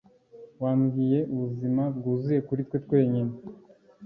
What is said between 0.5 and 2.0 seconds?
wambwiye... ubuzima